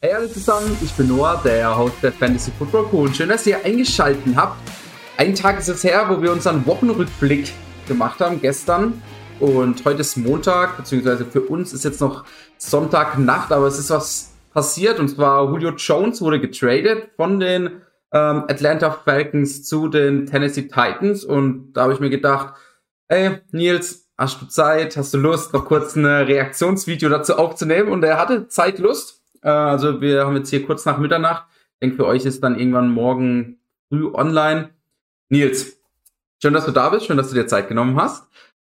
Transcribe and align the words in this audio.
Hey 0.00 0.12
alle 0.12 0.30
zusammen, 0.30 0.78
ich 0.80 0.92
bin 0.92 1.08
Noah, 1.08 1.40
der 1.44 1.76
Host 1.76 1.96
der 2.04 2.12
Fantasy 2.12 2.52
Football 2.56 2.86
Pool. 2.86 3.12
Schön, 3.12 3.30
dass 3.30 3.44
ihr 3.48 3.64
eingeschaltet 3.64 4.22
habt. 4.36 4.56
Ein 5.16 5.34
Tag 5.34 5.58
ist 5.58 5.66
es 5.66 5.82
her, 5.82 6.06
wo 6.08 6.22
wir 6.22 6.30
unseren 6.30 6.64
Wochenrückblick 6.66 7.50
gemacht 7.88 8.20
haben, 8.20 8.40
gestern. 8.40 9.02
Und 9.40 9.84
heute 9.84 10.02
ist 10.02 10.16
Montag, 10.16 10.76
beziehungsweise 10.76 11.24
für 11.24 11.40
uns 11.40 11.72
ist 11.72 11.84
jetzt 11.84 12.00
noch 12.00 12.24
Sonntagnacht, 12.58 13.50
aber 13.50 13.66
es 13.66 13.76
ist 13.80 13.90
was 13.90 14.34
passiert. 14.54 15.00
Und 15.00 15.08
zwar 15.08 15.50
Julio 15.50 15.70
Jones 15.70 16.22
wurde 16.22 16.38
getradet 16.38 17.08
von 17.16 17.40
den 17.40 17.82
ähm, 18.12 18.44
Atlanta 18.46 18.92
Falcons 18.92 19.64
zu 19.64 19.88
den 19.88 20.26
Tennessee 20.26 20.68
Titans. 20.68 21.24
Und 21.24 21.72
da 21.72 21.82
habe 21.82 21.94
ich 21.94 21.98
mir 21.98 22.10
gedacht, 22.10 22.54
ey, 23.08 23.40
Nils, 23.50 24.08
hast 24.16 24.40
du 24.40 24.46
Zeit? 24.46 24.96
Hast 24.96 25.12
du 25.12 25.18
Lust, 25.18 25.52
noch 25.52 25.64
kurz 25.64 25.96
ein 25.96 26.06
Reaktionsvideo 26.06 27.08
dazu 27.08 27.34
aufzunehmen? 27.34 27.88
Und 27.88 28.04
er 28.04 28.20
hatte 28.20 28.46
Zeit, 28.46 28.78
Lust. 28.78 29.17
Äh, 29.42 29.48
also 29.48 30.00
wir 30.00 30.26
haben 30.26 30.36
jetzt 30.36 30.50
hier 30.50 30.64
kurz 30.64 30.84
nach 30.84 30.98
Mitternacht. 30.98 31.46
Ich 31.74 31.80
denke, 31.80 31.96
für 31.96 32.06
euch 32.06 32.24
ist 32.24 32.42
dann 32.42 32.58
irgendwann 32.58 32.90
morgen 32.90 33.58
früh 33.88 34.06
online. 34.12 34.70
Nils, 35.28 35.80
schön, 36.42 36.54
dass 36.54 36.64
du 36.64 36.72
da 36.72 36.88
bist, 36.88 37.06
schön, 37.06 37.16
dass 37.16 37.28
du 37.28 37.34
dir 37.34 37.46
Zeit 37.46 37.68
genommen 37.68 38.00
hast. 38.00 38.28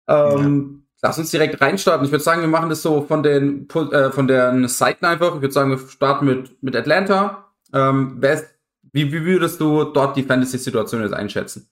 Ähm, 0.06 0.84
ja. 1.02 1.08
Lass 1.08 1.18
uns 1.18 1.30
direkt 1.30 1.60
reinstarten. 1.60 2.06
Ich 2.06 2.12
würde 2.12 2.24
sagen, 2.24 2.40
wir 2.40 2.48
machen 2.48 2.70
das 2.70 2.80
so 2.80 3.02
von 3.02 3.22
den 3.22 3.68
äh, 3.68 4.10
von 4.10 4.26
den 4.26 4.68
Seiten 4.68 5.04
einfach. 5.04 5.34
Ich 5.34 5.42
würde 5.42 5.52
sagen, 5.52 5.70
wir 5.70 5.78
starten 5.78 6.24
mit 6.24 6.62
mit 6.62 6.74
Atlanta. 6.74 7.52
Ähm, 7.74 8.22
ist, 8.22 8.46
wie, 8.92 9.12
wie 9.12 9.24
würdest 9.24 9.60
du 9.60 9.84
dort 9.84 10.16
die 10.16 10.22
Fantasy-Situation 10.22 11.02
jetzt 11.02 11.12
einschätzen? 11.12 11.68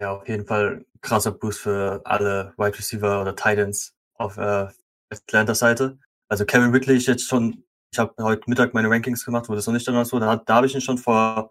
Ja, 0.00 0.12
auf 0.12 0.26
jeden 0.26 0.46
Fall 0.46 0.86
krasser 1.02 1.32
Boost 1.32 1.60
für 1.60 2.00
alle 2.04 2.54
Wide 2.56 2.78
Receiver 2.78 3.20
oder 3.20 3.36
Titans 3.36 3.92
auf 4.14 4.38
äh, 4.38 4.68
Atlanta-Seite. 5.10 5.98
Also 6.28 6.46
Kevin 6.46 6.70
Ridley 6.70 6.96
ist 6.96 7.06
jetzt 7.06 7.28
schon, 7.28 7.64
ich 7.92 7.98
habe 7.98 8.14
heute 8.22 8.42
Mittag 8.46 8.74
meine 8.74 8.88
Rankings 8.88 9.24
gemacht, 9.24 9.48
wo 9.48 9.54
das 9.54 9.66
noch 9.66 9.74
nicht 9.74 9.86
dann 9.86 10.04
so, 10.04 10.18
da, 10.18 10.36
da 10.36 10.54
habe 10.54 10.66
ich 10.66 10.74
ihn 10.74 10.80
schon 10.80 10.98
vor 10.98 11.50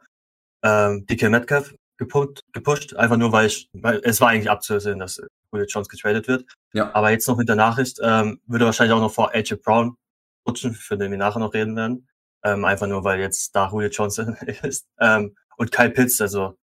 ähm, 0.64 1.06
DK 1.06 1.30
Metcalf 1.30 1.74
gepusht, 1.98 2.42
gepusht, 2.54 2.96
einfach 2.96 3.18
nur 3.18 3.32
weil 3.32 3.48
ich, 3.48 3.70
weil 3.74 4.02
es 4.04 4.22
war 4.22 4.30
eigentlich 4.30 4.50
abzusehen, 4.50 5.00
dass 5.00 5.22
Julio 5.52 5.68
Jones 5.68 5.90
getradet 5.90 6.28
wird. 6.28 6.46
Ja. 6.74 6.94
Aber 6.94 7.12
jetzt 7.12 7.28
noch 7.28 7.38
mit 7.38 7.50
der 7.50 7.56
Nachricht 7.56 8.00
ähm, 8.02 8.40
würde 8.48 8.66
wahrscheinlich 8.66 8.94
auch 8.94 9.02
noch 9.02 9.14
vor 9.14 9.34
AJ 9.34 9.56
Brown 9.56 9.96
rutschen, 10.48 10.74
für 10.74 10.98
den 10.98 11.12
wir 11.12 11.18
nachher 11.18 11.40
noch 11.40 11.54
reden 11.54 11.76
werden. 11.76 12.08
Ähm, 12.44 12.64
einfach 12.64 12.88
nur, 12.88 13.04
weil 13.04 13.20
jetzt 13.20 13.54
da 13.54 13.70
Julio 13.70 13.90
Jones 13.90 14.18
ist. 14.64 14.88
Ähm, 15.00 15.36
und 15.58 15.72
Kyle 15.74 15.90
Pitts, 15.90 16.22
also 16.22 16.58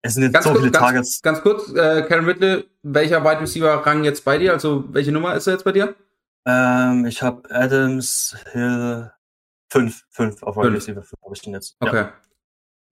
es 0.00 0.14
sind 0.14 0.22
jetzt 0.22 0.32
ganz 0.32 0.44
so 0.44 0.50
kurz, 0.52 0.60
viele 0.60 0.72
ganz, 0.72 0.84
Targets. 0.84 1.22
Ganz 1.22 1.40
kurz, 1.42 1.68
äh, 1.72 2.02
Karen 2.08 2.24
Ridley, 2.24 2.64
welcher 2.82 3.22
Wide 3.22 3.40
Receiver 3.40 3.74
Rang 3.84 4.04
jetzt 4.04 4.24
bei 4.24 4.38
dir? 4.38 4.52
Also 4.52 4.84
welche 4.88 5.12
Nummer 5.12 5.34
ist 5.34 5.46
er 5.46 5.54
jetzt 5.54 5.64
bei 5.64 5.72
dir? 5.72 5.94
Ähm, 6.46 7.06
ich 7.06 7.22
habe 7.22 7.42
Adams, 7.50 8.36
Hill, 8.52 9.10
fünf, 9.68 10.04
fünf 10.10 10.42
auf 10.44 10.56
Wide 10.56 10.72
Receiver 10.72 11.02
habe 11.02 11.34
ich 11.34 11.42
den 11.42 11.54
jetzt. 11.54 11.76
Okay. 11.80 11.96
Ja. 11.96 12.12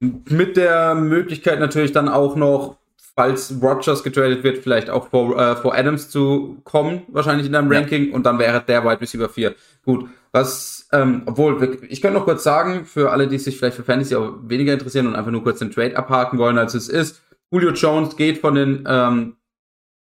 Mit 0.01 0.57
der 0.57 0.95
Möglichkeit 0.97 1.61
natürlich 1.61 1.93
dann 1.93 2.09
auch 2.09 2.35
noch, 2.35 2.79
falls 3.15 3.55
Rogers 3.63 4.03
getradet 4.03 4.43
wird, 4.43 4.59
vielleicht 4.59 4.91
auch 4.91 5.09
vor, 5.09 5.39
äh, 5.39 5.57
vor 5.57 5.75
Adams 5.75 6.11
zu 6.11 6.61
kommen, 6.65 7.03
wahrscheinlich 7.09 7.47
in 7.47 7.53
deinem 7.53 7.73
ja. 7.73 7.79
Ranking, 7.79 8.13
und 8.13 8.27
dann 8.27 8.41
wäre 8.41 8.61
der 8.61 8.85
Wide 8.85 9.01
Receiver 9.01 9.29
4. 9.29 9.55
Gut, 9.85 10.09
was, 10.33 10.89
ähm, 10.93 11.23
obwohl, 11.27 11.79
ich 11.89 12.03
könnte 12.03 12.19
noch 12.19 12.25
kurz 12.25 12.43
sagen, 12.43 12.85
für 12.85 13.13
alle, 13.13 13.29
die 13.29 13.39
sich 13.39 13.57
vielleicht 13.57 13.77
für 13.77 13.85
Fantasy 13.85 14.17
auch 14.17 14.35
weniger 14.43 14.73
interessieren 14.73 15.07
und 15.07 15.15
einfach 15.15 15.31
nur 15.31 15.45
kurz 15.45 15.61
den 15.61 15.71
Trade 15.71 15.97
abhaken 15.97 16.41
wollen, 16.41 16.59
als 16.59 16.75
es 16.75 16.89
ist, 16.89 17.23
Julio 17.53 17.71
Jones 17.71 18.17
geht 18.17 18.39
von 18.39 18.57
den 18.57 18.85
ähm, 18.89 19.37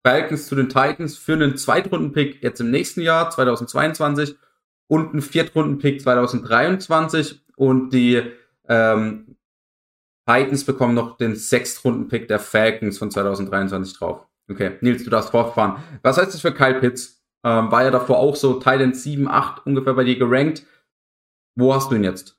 Falcons 0.04 0.46
zu 0.46 0.54
den 0.54 0.68
Titans 0.68 1.16
für 1.16 1.34
einen 1.34 1.56
Zweitrunden-Pick 1.56 2.42
jetzt 2.42 2.60
im 2.60 2.70
nächsten 2.70 3.00
Jahr, 3.00 3.30
2022, 3.30 4.36
und 4.86 5.12
einen 5.12 5.22
Viertrunden-Pick 5.22 6.00
2023 6.00 7.42
und 7.56 7.90
die 7.90 8.22
ähm, 8.68 9.36
Titans 10.26 10.64
bekommen 10.64 10.94
noch 10.94 11.16
den 11.16 11.36
Sechstrunden-Pick 11.36 12.28
der 12.28 12.38
Falcons 12.38 12.98
von 12.98 13.10
2023 13.10 13.98
drauf. 13.98 14.26
Okay, 14.50 14.78
Nils, 14.80 15.04
du 15.04 15.10
darfst 15.10 15.30
fortfahren. 15.30 15.82
Was 16.02 16.16
heißt 16.16 16.32
das 16.32 16.40
für 16.40 16.52
Kyle 16.52 16.80
Pitts? 16.80 17.22
Ähm, 17.44 17.70
war 17.70 17.84
ja 17.84 17.90
davor 17.90 18.18
auch 18.18 18.34
so 18.34 18.54
Titan 18.54 18.94
7, 18.94 19.28
8 19.28 19.66
ungefähr 19.66 19.94
bei 19.94 20.04
dir 20.04 20.18
gerankt. 20.18 20.64
Wo 21.54 21.74
hast 21.74 21.90
du 21.90 21.96
ihn 21.96 22.04
jetzt? 22.04 22.37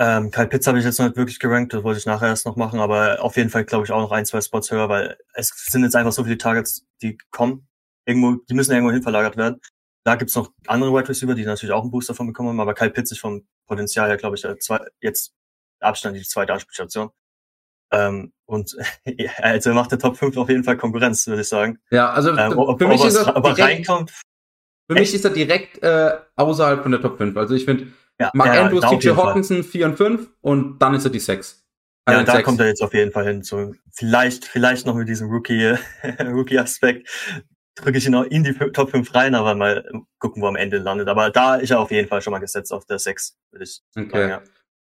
Ähm, 0.00 0.30
Kyle 0.30 0.46
Pitts 0.46 0.66
habe 0.66 0.78
ich 0.78 0.84
jetzt 0.86 0.98
noch 0.98 1.06
nicht 1.06 1.18
wirklich 1.18 1.38
gerankt, 1.38 1.74
das 1.74 1.82
wollte 1.82 1.98
ich 1.98 2.06
nachher 2.06 2.28
erst 2.28 2.46
noch 2.46 2.56
machen, 2.56 2.80
aber 2.80 3.20
auf 3.20 3.36
jeden 3.36 3.50
Fall 3.50 3.66
glaube 3.66 3.84
ich 3.84 3.92
auch 3.92 4.00
noch 4.00 4.12
ein, 4.12 4.24
zwei 4.24 4.40
Spots 4.40 4.70
höher, 4.70 4.88
weil 4.88 5.18
es 5.34 5.52
sind 5.68 5.82
jetzt 5.82 5.94
einfach 5.94 6.12
so 6.12 6.24
viele 6.24 6.38
Targets, 6.38 6.86
die 7.02 7.18
kommen. 7.30 7.68
Irgendwo, 8.06 8.42
die 8.48 8.54
müssen 8.54 8.72
irgendwo 8.72 8.92
hin 8.92 9.02
verlagert 9.02 9.36
werden. 9.36 9.60
Da 10.04 10.14
gibt's 10.14 10.34
noch 10.34 10.52
andere 10.66 10.90
Wide 10.94 11.06
Receiver, 11.06 11.34
die 11.34 11.44
natürlich 11.44 11.74
auch 11.74 11.82
einen 11.82 11.90
Booster 11.90 12.14
davon 12.14 12.28
bekommen 12.28 12.48
haben, 12.48 12.60
aber 12.60 12.72
Kyle 12.72 12.88
Pitts 12.88 13.12
ist 13.12 13.18
vom 13.18 13.46
Potenzial 13.66 14.08
her, 14.08 14.16
glaube 14.16 14.36
ich, 14.36 14.46
zwei, 14.60 14.80
jetzt 15.02 15.34
Abstand 15.80 16.16
die 16.16 16.22
zweite 16.22 16.54
Anspielstation. 16.54 17.10
Ähm, 17.92 18.32
und 18.46 18.74
also 19.36 19.68
er 19.68 19.74
macht 19.74 19.92
der 19.92 19.98
Top 19.98 20.16
5 20.16 20.34
auf 20.38 20.48
jeden 20.48 20.64
Fall 20.64 20.78
Konkurrenz, 20.78 21.26
würde 21.26 21.42
ich 21.42 21.48
sagen. 21.48 21.78
Ja, 21.90 22.10
also 22.10 22.34
ähm, 22.34 22.56
ob, 22.56 22.78
für 22.78 22.88
mich 22.88 23.04
ist 23.04 23.16
er 23.16 23.36
aber 23.36 23.52
direkt, 23.52 23.90
reinkommt. 23.90 24.12
Für 24.88 24.94
mich 24.94 25.12
ist 25.12 25.26
er 25.26 25.30
direkt 25.30 25.82
äh, 25.82 26.16
außerhalb 26.36 26.82
von 26.82 26.90
der 26.90 27.02
Top 27.02 27.18
5. 27.18 27.36
Also 27.36 27.54
ich 27.54 27.66
finde, 27.66 27.88
ja, 28.20 28.30
Mark 28.34 28.54
ja, 28.54 28.64
Andrews, 28.64 28.84
TJ 28.88 29.10
Hawkinson 29.10 29.64
4 29.64 29.86
und 29.86 29.96
5 29.96 30.28
und 30.40 30.78
dann 30.78 30.94
ist 30.94 31.04
er 31.04 31.10
die 31.10 31.18
6. 31.18 31.64
Ja, 32.08 32.14
also 32.14 32.26
da 32.26 32.32
6. 32.32 32.44
kommt 32.44 32.60
er 32.60 32.66
jetzt 32.66 32.82
auf 32.82 32.94
jeden 32.94 33.12
Fall 33.12 33.24
hin. 33.24 33.42
So, 33.42 33.74
vielleicht, 33.92 34.44
vielleicht 34.44 34.86
noch 34.86 34.94
mit 34.94 35.08
diesem 35.08 35.28
Rookie, 35.30 35.74
Rookie-Aspekt 36.20 37.08
drücke 37.76 37.98
ich 37.98 38.06
ihn 38.06 38.14
auch 38.14 38.24
in 38.24 38.44
die 38.44 38.52
Top 38.52 38.90
5 38.90 39.14
rein, 39.14 39.34
aber 39.34 39.54
mal 39.54 39.88
gucken, 40.18 40.42
wo 40.42 40.46
am 40.46 40.56
Ende 40.56 40.78
landet. 40.78 41.08
Aber 41.08 41.30
da 41.30 41.56
ist 41.56 41.70
er 41.70 41.80
auf 41.80 41.90
jeden 41.90 42.08
Fall 42.08 42.22
schon 42.22 42.32
mal 42.32 42.38
gesetzt 42.38 42.72
auf 42.72 42.84
der 42.84 42.98
6, 42.98 43.38
würde 43.50 43.64
ich 43.64 43.80
okay. 43.96 44.10
sagen. 44.10 44.30
Ja. 44.30 44.42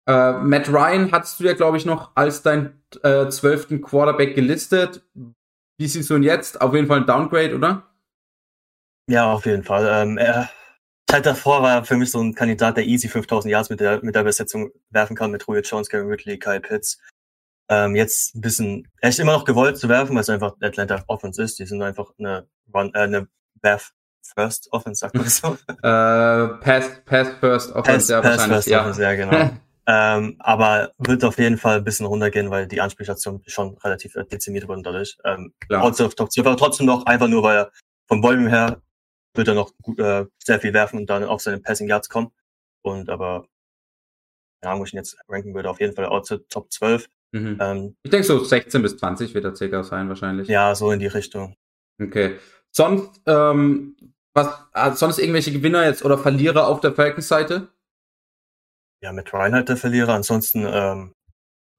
Äh, 0.06 0.34
Matt 0.44 0.70
Ryan 0.70 1.12
hattest 1.12 1.40
du 1.40 1.46
ja, 1.46 1.54
glaube 1.54 1.78
ich, 1.78 1.86
noch 1.86 2.12
als 2.16 2.42
dein 2.42 2.84
äh, 3.04 3.30
zwölften 3.30 3.82
Quarterback 3.82 4.36
gelistet. 4.36 5.04
Wie 5.78 5.88
siehst 5.88 6.10
du 6.10 6.16
ihn 6.16 6.24
jetzt? 6.24 6.62
Auf 6.62 6.74
jeden 6.74 6.88
Fall 6.88 7.00
ein 7.00 7.06
Downgrade, 7.06 7.56
oder? 7.56 7.90
Ja, 9.10 9.32
auf 9.32 9.46
jeden 9.46 9.64
Fall. 9.64 9.88
Ähm, 9.90 10.18
er, 10.18 10.50
Zeit 11.13 11.28
davor 11.28 11.62
war 11.62 11.75
er 11.75 11.85
für 11.85 11.96
mich 11.96 12.09
so 12.09 12.19
ein 12.19 12.34
Kandidat, 12.34 12.75
der 12.75 12.85
easy 12.85 13.07
5000 13.07 13.51
Yards 13.51 13.69
mit 13.69 13.79
der, 13.79 14.03
mit 14.03 14.16
der 14.16 14.24
Besetzung 14.24 14.72
werfen 14.90 15.16
kann, 15.16 15.29
mit 15.29 15.46
Julio 15.46 15.62
Jones, 15.62 15.88
Gary 15.88 16.07
Ridley, 16.07 16.40
Kyle 16.40 16.59
Pitts. 16.59 16.97
Ähm, 17.69 17.96
jetzt 17.96 18.34
ein 18.34 18.41
bisschen, 18.41 18.88
er 19.00 19.09
ist 19.09 19.19
immer 19.19 19.34
noch 19.34 19.46
gewollt 19.46 19.78
zu 19.78 19.90
werfen, 19.90 20.16
weil 20.16 20.22
es 20.22 20.29
einfach 20.29 20.56
Atlanta 20.59 21.03
Offense 21.06 21.44
ist. 21.44 21.59
Die 21.59 21.68
sind 21.68 21.84
einfach 21.84 22.09
eine, 22.18 22.47
Run, 22.74 22.91
äh, 22.96 23.01
eine 23.01 23.28
Bath 23.62 23.94
First 24.24 24.69
Offense, 24.72 25.01
sagt 25.01 25.13
man 25.13 25.28
so. 25.28 25.50
äh, 25.69 26.47
Pass, 26.63 26.90
Pass 27.06 27.28
First 27.40 27.74
Offense, 27.74 27.84
pass, 27.84 28.09
ja, 28.09 28.22
pass. 28.22 28.45
First 28.45 28.68
ja. 28.68 28.81
Offense, 28.81 29.03
ja, 29.03 29.13
genau. 29.13 29.51
Ähm, 29.85 30.38
aber 30.40 30.94
wird 30.97 31.25
auf 31.25 31.38
jeden 31.38 31.57
Fall 31.57 31.80
ein 31.80 31.84
bisschen 31.84 32.06
runtergehen, 32.06 32.50
weil 32.50 32.68
die 32.68 32.80
Anspielstation 32.80 33.44
schon 33.47 33.78
relativ 33.80 34.13
dezimiert 34.31 34.69
wurde 34.69 34.81
dadurch. 34.81 35.18
Ähm, 35.25 35.53
trotzdem, 35.68 36.09
aber 36.38 36.56
trotzdem 36.56 36.85
noch, 36.85 37.06
einfach 37.06 37.28
nur, 37.28 37.44
weil 37.44 37.57
er 37.57 37.72
vom 38.07 38.24
Volume 38.24 38.50
her 38.50 38.81
wird 39.34 39.48
er 39.48 39.54
noch 39.54 39.74
gut, 39.82 40.00
äh, 40.00 40.26
sehr 40.44 40.60
viel 40.60 40.74
werfen 40.74 41.00
und 41.00 41.10
dann 41.10 41.24
auf 41.24 41.42
seine 41.42 41.60
Passing 41.60 41.88
Yards 41.88 42.10
kommen. 42.10 42.32
Und 42.82 43.10
aber, 43.10 43.48
ja, 44.64 44.78
wo 44.78 44.84
ich 44.84 44.94
ihn 44.94 44.98
jetzt 44.98 45.18
ranken 45.28 45.54
würde, 45.54 45.70
auf 45.70 45.80
jeden 45.80 45.96
Fall 45.96 46.06
outside 46.06 46.48
Top 46.50 46.72
12. 46.72 47.10
Mhm. 47.32 47.58
Ähm, 47.60 47.96
ich 48.04 48.12
denke 48.12 48.28
so 48.28 48.44
16 48.44 48.82
bis 48.82 48.98
20 48.98 49.34
wird 49.34 49.46
er 49.46 49.56
circa 49.56 49.84
sein 49.84 50.10
wahrscheinlich. 50.10 50.48
Ja, 50.48 50.76
so 50.76 50.92
in 50.92 51.00
die 51.00 51.08
Richtung. 51.08 51.56
Okay. 52.02 52.38
Sonst, 52.72 53.22
ähm, 53.28 53.96
was, 54.34 54.48
also 54.72 54.98
sonst 54.98 55.20
irgendwelche 55.20 55.52
Gewinner 55.52 55.86
jetzt 55.86 56.04
oder 56.04 56.18
Verlierer 56.18 56.68
auf 56.68 56.80
der 56.80 56.94
Falcons-Seite? 56.94 57.70
ja, 59.04 59.12
mit 59.12 59.32
Ryan 59.34 59.54
halt 59.54 59.70
der 59.70 59.78
Verlierer. 59.78 60.14
Ansonsten, 60.14 60.66
ähm, 60.66 61.14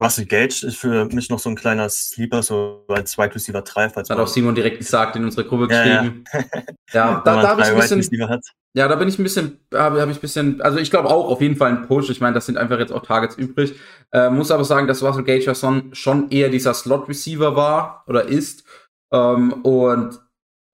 Russell 0.03 0.27
Gage 0.27 0.66
ist 0.66 0.77
für 0.77 1.05
mich 1.06 1.31
noch 1.31 1.38
so 1.38 1.49
ein 1.49 1.55
kleiner 1.55 1.88
Sleeper, 1.88 2.43
so 2.43 2.84
als 2.88 3.16
Wide 3.16 3.34
Receiver 3.34 3.62
3. 3.62 3.91
Falls 3.91 4.10
hat 4.10 4.19
auch 4.19 4.27
Simon 4.27 4.55
direkt 4.55 4.78
gesagt, 4.78 5.16
in 5.16 5.25
unsere 5.25 5.47
Gruppe 5.47 5.69
geschrieben. 5.69 6.25
Ja, 6.32 6.41
ja. 6.41 6.44
ja 6.93 7.22
da, 7.25 7.43
da 7.43 7.49
habe 7.49 7.62
ich 7.62 7.69
ein 7.69 7.99
bisschen, 7.99 8.41
ja, 8.75 8.88
da 8.88 8.97
bin 8.97 9.09
ich 9.09 9.19
ein 9.19 9.22
bisschen, 9.22 9.60
habe 9.72 10.00
hab 10.00 10.10
ich 10.10 10.16
ein 10.16 10.21
bisschen, 10.21 10.60
also 10.60 10.78
ich 10.78 10.91
glaube 10.91 11.09
auch 11.09 11.31
auf 11.31 11.41
jeden 11.41 11.56
Fall 11.56 11.71
ein 11.71 11.87
Push. 11.87 12.10
Ich 12.10 12.20
meine, 12.20 12.35
das 12.35 12.46
sind 12.46 12.58
einfach 12.58 12.79
jetzt 12.79 12.93
auch 12.93 13.06
Targets 13.06 13.37
übrig. 13.37 13.75
Äh, 14.12 14.31
muss 14.31 14.50
aber 14.50 14.64
sagen, 14.64 14.88
dass 14.88 15.02
Russell 15.02 15.25
Gage 15.25 15.44
ja 15.44 15.55
schon, 15.55 15.94
schon 15.94 16.31
eher 16.31 16.49
dieser 16.49 16.75
Slot 16.75 17.08
Receiver 17.08 17.55
war 17.55 18.05
oder 18.08 18.25
ist. 18.25 18.64
Ähm, 19.12 19.52
und 19.62 20.19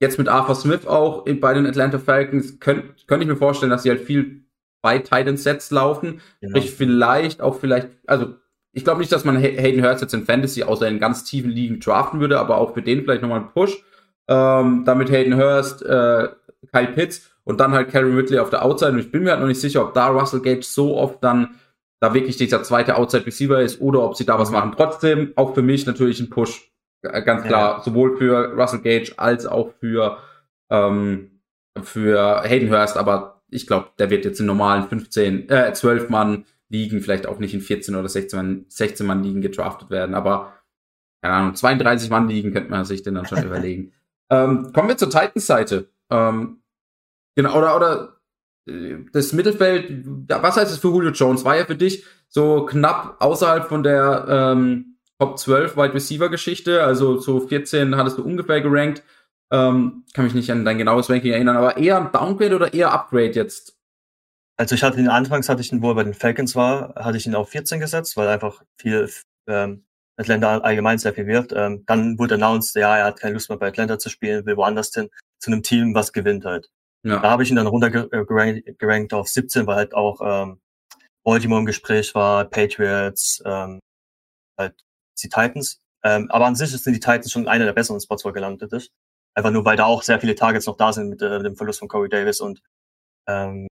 jetzt 0.01 0.19
mit 0.19 0.29
Arthur 0.29 0.55
Smith 0.55 0.87
auch 0.87 1.27
bei 1.27 1.53
den 1.53 1.67
Atlanta 1.67 1.99
Falcons 1.99 2.59
könnte 2.59 2.95
könnt 3.07 3.23
ich 3.23 3.29
mir 3.29 3.37
vorstellen, 3.37 3.71
dass 3.71 3.83
sie 3.83 3.91
halt 3.91 4.01
viel 4.01 4.45
bei 4.83 4.99
Titan 4.99 5.37
Sets 5.37 5.71
laufen. 5.71 6.23
Genau. 6.41 6.57
Sprich, 6.57 6.75
vielleicht 6.75 7.43
auch 7.43 7.61
vielleicht, 7.61 7.89
also 8.07 8.35
ich 8.73 8.85
glaube 8.85 9.01
nicht, 9.01 9.13
dass 9.13 9.25
man 9.25 9.37
Hayden 9.37 9.85
Hurst 9.85 10.03
jetzt 10.03 10.15
in 10.15 10.25
Fantasy 10.25 10.63
außer 10.63 10.87
in 10.89 11.01
ganz 11.01 11.25
tiefen 11.25 11.51
Ligen 11.51 11.81
draften 11.81 12.21
würde, 12.21 12.39
aber 12.39 12.59
auch 12.59 12.75
für 12.75 12.83
den 12.83 13.03
vielleicht 13.03 13.23
nochmal 13.23 13.41
einen 13.41 13.51
Push. 13.51 13.85
Ähm, 14.29 14.85
damit 14.85 15.11
Hayden 15.11 15.37
Hurst, 15.37 15.83
äh, 15.83 16.29
Kyle 16.73 16.93
Pitts 16.95 17.31
und 17.45 17.59
dann 17.59 17.73
halt 17.73 17.91
Karen 17.91 18.15
Ridley 18.15 18.39
auf 18.39 18.51
der 18.51 18.65
Outside. 18.65 18.93
Und 18.93 19.01
ich 19.01 19.11
bin 19.11 19.25
mir 19.25 19.31
halt 19.31 19.41
noch 19.41 19.49
nicht 19.49 19.61
sicher, 19.61 19.83
ob 19.83 19.95
da 19.95 20.09
Russell 20.09 20.41
Gage 20.41 20.63
so 20.63 20.97
oft 20.97 21.23
dann 21.25 21.57
da 22.01 22.15
wirklich 22.15 22.37
dieser 22.37 22.63
zweite 22.63 22.97
Outside 22.97 23.27
Receiver 23.27 23.61
ist 23.61 23.81
oder 23.81 24.03
ob 24.03 24.17
sie 24.17 24.25
da 24.25 24.39
was 24.39 24.51
mhm. 24.51 24.57
machen. 24.57 24.73
Trotzdem 24.77 25.33
auch 25.37 25.55
für 25.55 25.63
mich 25.63 25.87
natürlich 25.87 26.21
ein 26.21 26.31
Push. 26.31 26.71
Ganz 27.03 27.45
klar, 27.45 27.79
ja. 27.79 27.83
sowohl 27.83 28.19
für 28.19 28.53
Russell 28.53 28.81
Gage 28.81 29.15
als 29.17 29.47
auch 29.47 29.73
für, 29.81 30.19
ähm, 30.71 31.41
für 31.83 32.43
Hayden 32.43 32.71
Hurst, 32.71 32.99
aber 32.99 33.43
ich 33.49 33.67
glaube, 33.67 33.89
der 33.99 34.11
wird 34.11 34.27
jetzt 34.27 34.39
in 34.39 34.47
normalen 34.47 34.87
15, 34.87 35.49
äh, 35.49 35.73
12 35.73 36.11
Mann 36.11 36.45
liegen, 36.71 37.01
vielleicht 37.01 37.27
auch 37.27 37.39
nicht 37.39 37.53
in 37.53 37.61
14 37.61 37.95
oder 37.95 38.09
16 38.09 38.37
Mann, 38.37 38.65
16 38.69 39.07
Mann 39.07 39.23
liegen 39.23 39.43
gedraftet 39.43 39.91
werden, 39.91 40.15
aber 40.15 40.55
keine 41.23 41.35
Ahnung, 41.35 41.55
32 41.55 42.09
Mann 42.09 42.29
liegen 42.29 42.53
könnte 42.53 42.71
man 42.71 42.85
sich 42.85 43.03
den 43.03 43.15
dann 43.15 43.27
schon 43.27 43.43
überlegen. 43.45 43.93
Ähm, 44.31 44.73
kommen 44.73 44.89
wir 44.89 44.97
zur 44.97 45.11
Titans-Seite. 45.11 45.91
Ähm, 46.11 46.63
genau, 47.37 47.59
oder, 47.59 47.77
oder 47.77 48.21
äh, 48.67 48.99
das 49.13 49.33
Mittelfeld, 49.33 50.05
was 50.29 50.57
heißt 50.57 50.73
es 50.73 50.79
für 50.79 50.89
Julio 50.89 51.11
Jones? 51.11 51.45
War 51.45 51.57
ja 51.57 51.65
für 51.67 51.77
dich 51.77 52.05
so 52.29 52.65
knapp 52.65 53.17
außerhalb 53.21 53.69
von 53.69 53.83
der 53.83 54.27
ähm, 54.29 54.97
Top 55.19 55.39
12 55.39 55.77
Wide 55.77 55.95
Receiver 55.95 56.31
Geschichte, 56.31 56.83
also 56.83 57.19
so 57.19 57.41
14 57.41 57.97
hattest 57.97 58.17
du 58.17 58.23
ungefähr 58.23 58.61
gerankt. 58.63 59.03
Ähm, 59.53 60.05
kann 60.15 60.25
mich 60.25 60.35
nicht 60.35 60.51
an 60.51 60.65
dein 60.65 60.79
genaues 60.79 61.11
Ranking 61.11 61.33
erinnern, 61.33 61.57
aber 61.57 61.77
eher 61.77 61.99
ein 61.99 62.13
Downgrade 62.13 62.55
oder 62.55 62.73
eher 62.73 62.93
Upgrade 62.93 63.33
jetzt? 63.33 63.80
Also 64.61 64.75
ich 64.75 64.83
hatte 64.83 65.01
ihn 65.01 65.09
anfangs, 65.09 65.49
hatte 65.49 65.63
ich 65.63 65.73
ihn, 65.73 65.81
wo 65.81 65.89
er 65.89 65.95
bei 65.95 66.05
den 66.05 66.13
Falcons 66.13 66.55
war, 66.55 66.95
hatte 66.95 67.17
ich 67.17 67.27
ihn 67.27 67.35
auf 67.35 67.49
14 67.49 67.81
gesetzt, 67.81 68.15
weil 68.19 68.29
einfach 68.29 68.63
viel 68.77 69.11
ähm, 69.47 69.87
Atlanta 70.19 70.59
allgemein 70.59 70.99
sehr 70.99 71.15
viel 71.15 71.27
wirft. 71.27 71.53
Ähm, 71.53 71.83
dann 71.87 72.19
wurde 72.19 72.35
announced, 72.35 72.75
ja, 72.75 72.95
er 72.95 73.07
hat 73.07 73.19
keine 73.19 73.33
Lust 73.33 73.49
mehr 73.49 73.57
bei 73.57 73.69
Atlanta 73.69 73.99
zu 73.99 74.11
spielen, 74.11 74.45
will 74.45 74.59
woanders 74.59 74.91
hin, 74.93 75.09
zu 75.39 75.51
einem 75.51 75.63
Team, 75.63 75.95
was 75.95 76.13
gewinnt 76.13 76.45
halt. 76.45 76.69
Ja. 77.05 77.21
Da 77.21 77.31
habe 77.31 77.43
ich 77.43 77.49
ihn 77.49 77.57
dann 77.57 77.69
runtergerankt 77.69 78.69
äh, 78.69 78.75
gerankt 78.75 79.15
auf 79.15 79.29
17, 79.29 79.67
weil 79.67 79.77
halt 79.77 79.95
auch 79.95 80.21
ähm, 80.23 80.61
Baltimore 81.25 81.61
im 81.61 81.67
Gespräch 81.67 82.15
war, 82.15 82.45
Patriots, 82.45 83.43
ähm, 83.47 83.81
halt 84.59 84.75
die 85.23 85.31
Titans. 85.31 85.81
Ähm, 86.05 86.31
aber 86.31 86.45
an 86.45 86.55
sich 86.55 86.71
sind 86.71 86.93
die 86.93 87.01
Titans 87.01 87.33
schon 87.33 87.49
einer 87.49 87.65
der 87.65 87.73
besseren 87.73 87.99
Spots, 88.03 88.27
wo 88.27 88.29
er 88.29 88.35
gelandet 88.35 88.75
ist. 88.75 88.91
Einfach 89.35 89.53
nur, 89.53 89.65
weil 89.65 89.79
da 89.79 89.87
auch 89.87 90.03
sehr 90.03 90.21
viele 90.21 90.35
Targets 90.35 90.67
noch 90.67 90.77
da 90.77 90.93
sind 90.93 91.09
mit 91.09 91.23
äh, 91.23 91.43
dem 91.43 91.57
Verlust 91.57 91.79
von 91.79 91.89
Corey 91.89 92.11
Davis 92.11 92.43
und 92.43 92.61
ähm, 93.27 93.70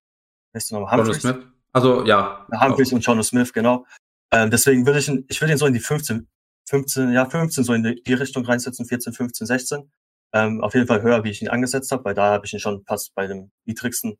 weißt 0.52 0.70
du 0.70 0.80
noch, 0.80 0.90
Humphreys? 0.90 1.20
Smith. 1.20 1.36
Also 1.72 2.04
ja. 2.04 2.46
Humphreys 2.50 2.92
und 2.92 3.04
Jono 3.04 3.22
Smith, 3.22 3.52
genau. 3.52 3.86
Ähm, 4.32 4.50
deswegen 4.50 4.86
würde 4.86 4.98
ich 4.98 5.08
ihn, 5.08 5.24
ich 5.28 5.40
würde 5.40 5.52
ihn 5.52 5.58
so 5.58 5.66
in 5.66 5.74
die 5.74 5.80
15, 5.80 6.28
15, 6.68 7.12
ja 7.12 7.28
15 7.28 7.64
so 7.64 7.72
in 7.74 7.82
die, 7.82 8.02
die 8.02 8.14
Richtung 8.14 8.44
reinsetzen, 8.44 8.86
14, 8.86 9.12
15, 9.12 9.46
16. 9.46 9.90
Ähm, 10.32 10.60
auf 10.60 10.74
jeden 10.74 10.86
Fall 10.86 11.02
höher, 11.02 11.24
wie 11.24 11.30
ich 11.30 11.42
ihn 11.42 11.48
angesetzt 11.48 11.90
habe, 11.90 12.04
weil 12.04 12.14
da 12.14 12.32
habe 12.32 12.46
ich 12.46 12.52
ihn 12.52 12.60
schon 12.60 12.84
fast 12.84 13.14
bei 13.14 13.26
dem 13.26 13.50
niedrigsten 13.64 14.16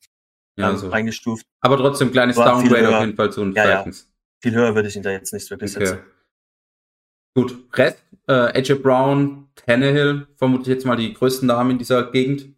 ja, 0.56 0.70
ähm, 0.70 0.76
so. 0.76 0.88
reingestuft. 0.88 1.46
Aber 1.60 1.76
trotzdem 1.76 2.10
kleines 2.10 2.36
War 2.36 2.46
Downgrade 2.46 2.96
auf 2.96 3.04
jeden 3.04 3.16
Fall 3.16 3.32
zu 3.32 3.44
den 3.44 3.52
ja, 3.52 3.62
Falcons. 3.62 4.02
Ja. 4.02 4.10
Viel 4.42 4.54
höher 4.54 4.74
würde 4.74 4.88
ich 4.88 4.96
ihn 4.96 5.02
da 5.02 5.10
jetzt 5.10 5.32
nicht 5.32 5.48
wirklich 5.50 5.76
okay. 5.76 5.86
setzen. 5.86 6.02
Gut, 7.36 7.56
Rest, 7.74 7.98
äh, 8.26 8.32
AJ 8.32 8.74
Brown, 8.74 9.48
Tannehill, 9.54 10.26
vermute 10.36 10.62
ich 10.62 10.68
jetzt 10.68 10.84
mal 10.84 10.96
die 10.96 11.14
größten 11.14 11.46
Namen 11.46 11.72
in 11.72 11.78
dieser 11.78 12.10
Gegend. 12.10 12.48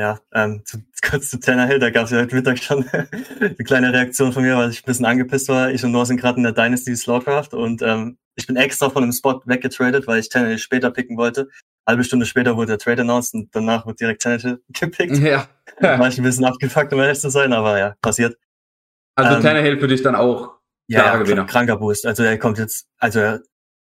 Ja, 0.00 0.18
ähm, 0.32 0.62
zu, 0.64 0.78
kurz 1.10 1.28
zu 1.28 1.38
Tannehill, 1.38 1.78
da 1.78 1.90
gab 1.90 2.06
es 2.06 2.10
ja 2.10 2.20
heute 2.20 2.34
Mittag 2.34 2.58
schon 2.58 2.88
eine 3.40 3.54
kleine 3.56 3.92
Reaktion 3.92 4.32
von 4.32 4.42
mir, 4.42 4.56
weil 4.56 4.70
ich 4.70 4.82
ein 4.82 4.86
bisschen 4.86 5.04
angepisst 5.04 5.50
war. 5.50 5.70
Ich 5.70 5.84
und 5.84 5.92
Noah 5.92 6.06
sind 6.06 6.18
gerade 6.18 6.38
in 6.38 6.42
der 6.42 6.52
Dynasty 6.52 6.96
Slowcraft 6.96 7.50
und 7.52 7.82
ähm, 7.82 8.16
ich 8.34 8.46
bin 8.46 8.56
extra 8.56 8.88
von 8.88 9.02
dem 9.02 9.12
Spot 9.12 9.42
weggetradet, 9.44 10.06
weil 10.06 10.20
ich 10.20 10.30
Tannehill 10.30 10.56
später 10.56 10.90
picken 10.90 11.18
wollte. 11.18 11.50
Halbe 11.86 12.02
Stunde 12.02 12.24
später 12.24 12.56
wurde 12.56 12.68
der 12.68 12.78
Trade 12.78 13.02
announced 13.02 13.34
und 13.34 13.54
danach 13.54 13.84
wird 13.84 14.00
direkt 14.00 14.22
Tannehill 14.22 14.62
gepickt. 14.68 15.18
Ja. 15.18 15.46
war 15.80 16.08
ich 16.08 16.16
ein 16.16 16.24
bisschen 16.24 16.46
abgefuckt, 16.46 16.94
um 16.94 17.00
ehrlich 17.00 17.20
zu 17.20 17.28
sein, 17.28 17.52
aber 17.52 17.78
ja, 17.78 17.94
passiert. 18.00 18.38
Also 19.16 19.36
ähm, 19.36 19.42
Tannehill 19.42 19.78
für 19.78 19.88
dich 19.88 20.02
dann 20.02 20.14
auch 20.14 20.54
ja, 20.86 21.14
Gewinner. 21.18 21.44
kranker 21.44 21.76
Boost. 21.76 22.06
Also 22.06 22.22
er 22.22 22.38
kommt 22.38 22.56
jetzt, 22.56 22.86
also 22.98 23.20
er 23.20 23.42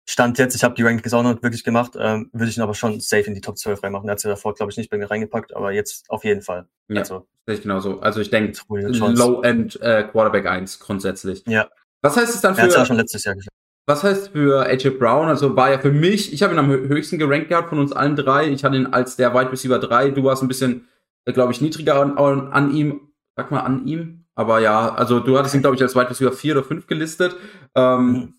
Stand 0.06 0.38
jetzt, 0.38 0.54
ich 0.54 0.62
habe 0.62 0.74
die 0.74 0.82
Rankings 0.82 1.14
auch 1.14 1.22
noch 1.22 1.42
wirklich 1.42 1.64
gemacht, 1.64 1.92
ähm, 1.98 2.28
würde 2.32 2.50
ich 2.50 2.56
ihn 2.56 2.62
aber 2.62 2.74
schon 2.74 3.00
safe 3.00 3.22
in 3.22 3.34
die 3.34 3.40
Top 3.40 3.56
12 3.56 3.82
reinmachen. 3.82 4.08
Er 4.08 4.12
hat 4.12 4.20
sie 4.20 4.28
davor, 4.28 4.54
glaube 4.54 4.70
ich, 4.70 4.76
nicht 4.76 4.90
bei 4.90 4.98
mir 4.98 5.10
reingepackt, 5.10 5.56
aber 5.56 5.72
jetzt 5.72 6.10
auf 6.10 6.24
jeden 6.24 6.42
Fall. 6.42 6.66
Ja, 6.88 7.00
also, 7.00 7.26
sehe 7.46 7.56
ich 7.56 7.62
genauso. 7.62 8.00
Also 8.00 8.20
ich 8.20 8.30
denke, 8.30 8.58
Low-End 8.68 9.80
äh, 9.80 10.04
Quarterback 10.04 10.46
1 10.46 10.78
grundsätzlich. 10.80 11.42
Ja. 11.46 11.68
Was 12.02 12.16
heißt 12.16 12.34
es 12.34 12.42
dann 12.42 12.54
für... 12.54 12.62
Er 12.62 12.66
hat 12.68 12.76
ja 12.76 12.84
schon 12.84 12.96
letztes 12.96 13.24
Jahr 13.24 13.34
gesagt. 13.34 13.54
Was 13.86 14.02
heißt 14.02 14.30
für 14.30 14.66
AJ 14.66 14.90
Brown? 14.98 15.28
Also 15.28 15.56
war 15.56 15.70
ja 15.70 15.78
für 15.78 15.92
mich, 15.92 16.32
ich 16.32 16.42
habe 16.42 16.54
ihn 16.54 16.58
am 16.58 16.68
höchsten 16.70 17.18
gerankt 17.18 17.48
gehabt 17.48 17.68
von 17.68 17.78
uns 17.78 17.92
allen 17.92 18.16
drei. 18.16 18.48
Ich 18.48 18.64
hatte 18.64 18.76
ihn 18.76 18.86
als 18.86 19.16
der 19.16 19.34
Wide 19.34 19.52
Receiver 19.52 19.78
3. 19.78 20.10
Du 20.10 20.24
warst 20.24 20.42
ein 20.42 20.48
bisschen, 20.48 20.86
äh, 21.26 21.32
glaube 21.32 21.52
ich, 21.52 21.60
niedriger 21.60 22.00
an, 22.00 22.16
an, 22.16 22.74
ihm. 22.74 23.08
Sag 23.36 23.50
mal 23.50 23.60
an 23.60 23.86
ihm. 23.86 24.24
Aber 24.34 24.60
ja, 24.60 24.94
also 24.94 25.20
du 25.20 25.38
hattest 25.38 25.54
ihn, 25.54 25.60
glaube 25.60 25.76
ich, 25.76 25.82
als 25.82 25.94
Wide 25.94 26.10
Receiver 26.10 26.32
4 26.32 26.56
oder 26.56 26.64
5 26.64 26.86
gelistet. 26.86 27.36
Ähm, 27.74 28.06
mhm. 28.06 28.34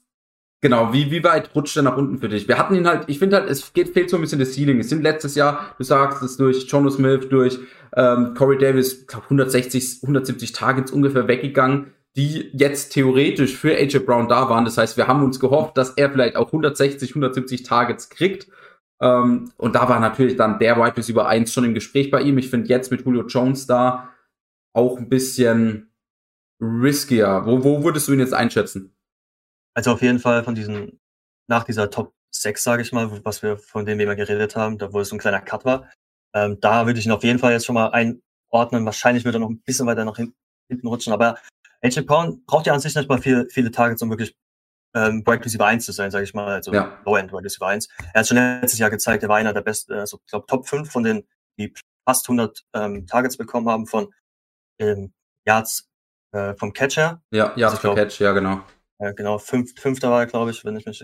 Genau, 0.61 0.93
wie, 0.93 1.11
wie 1.11 1.23
weit 1.23 1.53
rutscht 1.55 1.77
er 1.77 1.83
nach 1.83 1.97
unten 1.97 2.17
für 2.17 2.29
dich? 2.29 2.47
Wir 2.47 2.57
hatten 2.57 2.75
ihn 2.75 2.87
halt, 2.87 3.03
ich 3.07 3.19
finde 3.19 3.37
halt, 3.37 3.49
es 3.49 3.73
geht, 3.73 3.89
fehlt 3.89 4.09
so 4.09 4.17
ein 4.17 4.21
bisschen 4.21 4.39
das 4.39 4.55
Ceiling. 4.55 4.79
Es 4.79 4.89
sind 4.89 5.03
letztes 5.03 5.35
Jahr, 5.35 5.75
du 5.77 5.83
sagst 5.83 6.23
es 6.23 6.37
durch 6.37 6.65
Jono 6.67 6.89
Smith, 6.89 7.27
durch 7.29 7.59
ähm, 7.95 8.33
Corey 8.35 8.57
Davis, 8.57 9.05
glaube 9.05 9.25
160, 9.25 9.99
170 10.01 10.53
Targets 10.53 10.91
ungefähr 10.91 11.27
weggegangen, 11.27 11.93
die 12.15 12.49
jetzt 12.53 12.93
theoretisch 12.93 13.55
für 13.55 13.75
AJ 13.75 13.99
Brown 13.99 14.27
da 14.27 14.49
waren. 14.49 14.65
Das 14.65 14.77
heißt, 14.77 14.97
wir 14.97 15.07
haben 15.07 15.23
uns 15.23 15.39
gehofft, 15.39 15.77
dass 15.77 15.91
er 15.91 16.09
vielleicht 16.09 16.35
auch 16.35 16.47
160, 16.47 17.11
170 17.11 17.63
Targets 17.63 18.09
kriegt. 18.09 18.47
Ähm, 19.01 19.51
und 19.57 19.75
da 19.75 19.89
war 19.89 19.99
natürlich 19.99 20.37
dann 20.37 20.57
der 20.59 20.77
Wide 20.77 20.97
Receiver 20.97 21.27
1 21.27 21.51
schon 21.51 21.65
im 21.65 21.73
Gespräch 21.73 22.09
bei 22.09 22.21
ihm. 22.21 22.37
Ich 22.37 22.49
finde 22.49 22.69
jetzt 22.69 22.91
mit 22.91 23.05
Julio 23.05 23.27
Jones 23.27 23.67
da 23.67 24.09
auch 24.73 24.97
ein 24.97 25.09
bisschen 25.09 25.91
riskier. 26.61 27.43
Wo, 27.45 27.63
wo 27.63 27.83
würdest 27.83 28.07
du 28.07 28.13
ihn 28.13 28.19
jetzt 28.19 28.33
einschätzen? 28.33 28.94
Also 29.75 29.91
auf 29.91 30.01
jeden 30.01 30.19
Fall 30.19 30.43
von 30.43 30.55
diesen, 30.55 30.99
nach 31.47 31.63
dieser 31.63 31.89
Top 31.89 32.13
6, 32.31 32.63
sage 32.63 32.81
ich 32.81 32.91
mal, 32.91 33.23
was 33.23 33.43
wir, 33.43 33.57
von 33.57 33.85
dem 33.85 33.97
wir 33.97 34.05
immer 34.05 34.15
geredet 34.15 34.55
haben, 34.55 34.77
da 34.77 34.91
wo 34.91 34.99
es 34.99 35.09
so 35.09 35.15
ein 35.15 35.19
kleiner 35.19 35.41
Cut 35.41 35.65
war, 35.65 35.89
ähm, 36.33 36.59
da 36.59 36.85
würde 36.85 36.99
ich 36.99 37.05
ihn 37.05 37.11
auf 37.11 37.23
jeden 37.23 37.39
Fall 37.39 37.53
jetzt 37.53 37.65
schon 37.65 37.75
mal 37.75 37.89
einordnen. 37.89 38.85
Wahrscheinlich 38.85 39.25
würde 39.25 39.37
er 39.37 39.41
noch 39.41 39.49
ein 39.49 39.61
bisschen 39.61 39.85
weiter 39.85 40.05
nach 40.05 40.17
hinten 40.17 40.87
rutschen, 40.87 41.13
aber 41.13 41.37
AJ 41.81 42.01
Brown 42.01 42.43
braucht 42.45 42.65
ja 42.65 42.73
an 42.73 42.79
sich 42.79 42.95
nicht 42.95 43.09
mal 43.09 43.21
viel, 43.21 43.47
viele 43.49 43.71
Targets, 43.71 44.01
um 44.01 44.09
wirklich 44.09 44.35
ähm, 44.95 45.23
Wide 45.25 45.43
Receiver 45.43 45.65
1 45.65 45.85
zu 45.85 45.91
sein, 45.91 46.09
sage 46.09 46.23
ich 46.23 46.33
mal, 46.33 46.47
also 46.47 46.73
ja. 46.73 46.99
Low-End 47.05 47.31
Wide 47.31 47.43
Receiver 47.43 47.67
1. 47.67 47.89
Er 48.13 48.19
hat 48.21 48.27
schon 48.27 48.37
letztes 48.37 48.79
Jahr 48.79 48.89
gezeigt, 48.89 49.23
er 49.23 49.29
war 49.29 49.37
einer 49.37 49.53
der 49.53 49.61
besten, 49.61 49.93
also 49.93 50.17
ich 50.25 50.31
glaube 50.31 50.45
Top 50.47 50.67
5 50.67 50.89
von 50.89 51.03
den, 51.03 51.27
die 51.59 51.73
fast 52.07 52.27
100 52.27 52.63
ähm, 52.73 53.05
Targets 53.05 53.37
bekommen 53.37 53.69
haben 53.69 53.87
von 53.87 54.13
ähm, 54.79 55.13
Yards 55.45 55.89
äh, 56.31 56.53
vom 56.55 56.73
Catcher. 56.73 57.21
Ja, 57.31 57.53
Yards 57.55 57.75
also, 57.75 57.89
vom 57.89 57.95
Catch, 57.95 58.19
ja 58.19 58.31
genau. 58.31 58.63
Ja, 58.99 59.11
genau, 59.11 59.37
fünf, 59.37 59.73
fünfter 59.79 60.09
war 60.09 60.21
er, 60.21 60.25
glaube 60.25 60.51
ich, 60.51 60.63
wenn 60.63 60.75
ich 60.77 60.85
mich. 60.85 61.03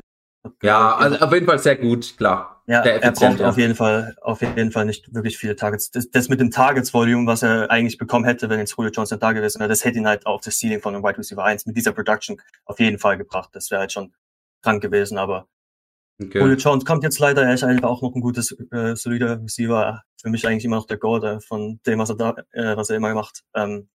Ja, 0.64 0.96
also 0.96 1.18
auf 1.18 1.34
jeden 1.34 1.46
Fall 1.46 1.60
sehr 1.60 1.76
gut, 1.76 2.18
klar. 2.18 2.64
Ja, 2.68 2.82
er 2.82 3.12
braucht 3.12 3.42
auf 3.42 3.58
jeden 3.58 3.76
Fall, 3.76 4.16
auf 4.22 4.42
jeden 4.42 4.72
Fall 4.72 4.86
nicht 4.86 5.14
wirklich 5.14 5.38
viele 5.38 5.56
Targets. 5.56 5.92
Das, 5.92 6.10
das 6.10 6.30
mit 6.30 6.40
dem 6.40 6.52
Targets-Volume, 6.52 7.28
was 7.28 7.44
er 7.44 7.70
eigentlich 7.70 7.98
bekommen 7.98 8.24
hätte, 8.24 8.50
wenn 8.50 8.60
jetzt 8.60 8.76
Julio 8.78 8.92
Johnson 8.92 9.20
da 9.20 9.34
gewesen 9.34 9.60
wäre, 9.60 9.70
das 9.70 9.84
hätte 9.84 9.98
ihn 9.98 10.08
halt 10.08 10.26
auf 10.26 10.42
das 10.42 10.58
Ceiling 10.58 10.80
von 10.80 10.96
einem 10.96 11.04
Wide 11.04 11.18
Receiver 11.18 11.44
1 11.44 11.66
mit 11.66 11.76
dieser 11.76 11.92
Production 11.92 12.42
auf 12.66 12.80
jeden 12.80 12.98
Fall 12.98 13.18
gebracht. 13.18 13.50
Das 13.54 13.72
wäre 13.72 13.82
halt 13.82 13.92
schon 13.92 14.14
krank 14.62 14.82
gewesen, 14.82 15.18
aber 15.18 15.48
okay. 16.22 16.40
Julio 16.40 16.56
Jones 16.56 16.86
kommt 16.86 17.04
jetzt 17.04 17.20
leider, 17.20 17.44
er 17.44 17.54
ist 17.54 17.64
einfach 17.64 17.90
auch 17.90 18.02
noch 18.02 18.16
ein 18.16 18.22
gutes, 18.22 18.56
äh, 18.72 18.96
solider 18.96 19.42
Receiver. 19.42 20.04
Für 20.22 20.30
mich 20.30 20.48
eigentlich 20.48 20.66
immer 20.66 20.78
noch 20.78 20.88
der 20.88 20.98
Gold 20.98 21.24
äh, 21.24 21.40
von 21.42 21.80
dem, 21.86 22.00
was 22.00 22.10
er 22.10 22.16
da, 22.16 22.36
äh, 22.52 22.78
was 22.78 22.90
er 22.90 22.96
immer 22.96 23.14
macht. 23.14 23.44
Ähm, 23.54 23.90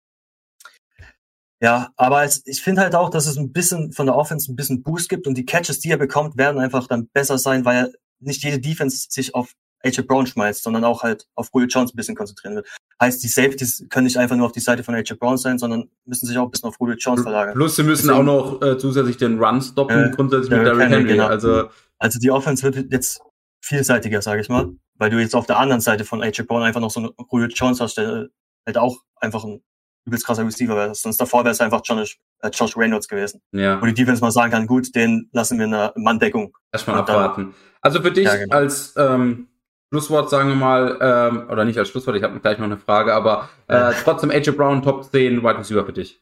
ja, 1.64 1.94
aber 1.96 2.26
es, 2.26 2.46
ich 2.46 2.62
finde 2.62 2.82
halt 2.82 2.94
auch, 2.94 3.10
dass 3.10 3.26
es 3.26 3.38
ein 3.38 3.54
bisschen 3.54 3.94
von 3.94 4.06
der 4.06 4.18
Offense 4.18 4.52
ein 4.52 4.58
bisschen 4.58 4.84
Boost 4.84 5.08
gibt 5.08 5.28
und 5.28 5.38
die 5.38 5.46
Catches, 5.46 5.80
die 5.80 5.92
er 5.92 5.98
bekommt, 5.98 6.36
werden 6.36 6.60
einfach 6.60 6.88
dann 6.88 7.08
besser 7.14 7.38
sein, 7.38 7.64
weil 7.64 7.94
nicht 8.20 8.44
jede 8.44 8.60
Defense 8.60 9.08
sich 9.10 9.34
auf 9.34 9.54
AJ 9.82 10.02
Brown 10.02 10.28
schmeißt, 10.28 10.62
sondern 10.62 10.84
auch 10.84 11.04
halt 11.04 11.26
auf 11.36 11.52
Julio 11.54 11.70
Jones 11.70 11.94
ein 11.94 11.96
bisschen 11.96 12.18
konzentrieren 12.18 12.56
wird. 12.56 12.68
Heißt, 13.02 13.24
die 13.24 13.30
Safeties 13.30 13.86
können 13.90 14.04
nicht 14.04 14.18
einfach 14.18 14.36
nur 14.36 14.46
auf 14.46 14.52
die 14.52 14.60
Seite 14.60 14.84
von 14.84 14.94
AJ 14.94 15.14
Brown 15.14 15.38
sein, 15.38 15.58
sondern 15.58 15.90
müssen 16.04 16.26
sich 16.26 16.38
auch 16.38 16.44
ein 16.44 16.52
bisschen 16.52 16.68
auf 16.68 16.76
Julio 16.82 16.98
Jones 16.98 17.22
verlagern. 17.22 17.54
Plus, 17.54 17.78
sie 17.78 17.84
müssen 17.84 18.08
Deswegen, 18.08 18.30
auch 18.30 18.60
noch 18.60 18.62
äh, 18.62 18.78
zusätzlich 18.78 19.16
den 19.16 19.42
Run 19.42 19.62
stoppen, 19.62 20.12
äh, 20.12 20.12
grundsätzlich 20.14 20.50
mit 20.50 20.66
Derrick 20.66 20.90
Henry. 20.90 21.14
Genau. 21.14 21.28
Also, 21.28 21.70
also 21.98 22.20
die 22.20 22.30
Offense 22.30 22.62
wird 22.64 22.92
jetzt 22.92 23.22
vielseitiger, 23.62 24.22
sage 24.22 24.42
ich 24.42 24.50
mal, 24.50 24.70
weil 24.96 25.12
du 25.12 25.18
jetzt 25.18 25.34
auf 25.34 25.46
der 25.46 25.60
anderen 25.60 25.80
Seite 25.80 26.04
von 26.04 26.22
AJ 26.22 26.42
Brown 26.42 26.62
einfach 26.62 26.82
noch 26.82 26.92
so 26.92 27.00
einen 27.00 27.12
Julio 27.32 27.48
Jones 27.48 27.80
hast, 27.80 27.96
der 27.96 28.28
halt 28.66 28.78
auch 28.78 28.98
einfach 29.16 29.46
ein 29.46 29.62
übelst 30.06 30.26
krasser 30.26 30.46
Receiver 30.46 30.76
wäre. 30.76 30.96
Sonst 30.96 31.18
davor 31.18 31.44
wäre 31.44 31.52
es 31.52 31.62
einfach 31.62 31.82
Josh, 31.84 32.20
äh, 32.40 32.50
Josh 32.50 32.76
Reynolds 32.76 33.08
gewesen. 33.08 33.42
Ja. 33.52 33.82
Wo 33.82 33.86
die 33.86 33.94
Defense 33.94 34.22
mal 34.22 34.32
sagen 34.32 34.52
kann, 34.52 34.68
gut, 34.68 34.94
den 34.96 35.30
lassen 35.32 35.58
wir 35.58 35.66
in 35.66 35.72
der 35.72 35.94
Manndeckung. 35.96 36.56
Erstmal 36.72 36.98
abwarten. 36.98 37.54
also 37.82 38.02
für 38.02 38.12
dich 38.12 38.26
ja, 38.26 38.36
genau. 38.36 38.56
als 38.56 38.94
ähm, 38.98 39.48
Schlusswort, 39.94 40.30
sagen 40.30 40.50
wir 40.50 40.56
mal, 40.56 40.98
ähm, 41.02 41.50
oder 41.50 41.66
nicht 41.66 41.78
als 41.78 41.90
Schlusswort, 41.90 42.18
ich 42.18 42.24
habe 42.24 42.40
gleich 42.40 42.58
noch 42.58 42.66
eine 42.66 42.78
Frage, 42.78 43.14
aber 43.14 43.50
äh, 43.68 43.76
ja. 43.76 43.92
trotzdem 43.92 44.32
AJ 44.32 44.52
Brown 44.52 44.82
Top 44.82 45.04
10 45.04 45.44
Wide 45.44 45.60
Receiver 45.60 45.86
für 45.86 45.94
dich. 45.94 46.20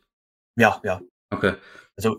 Ja, 0.57 0.79
ja. 0.83 0.99
Okay. 1.29 1.53
Also, 1.95 2.17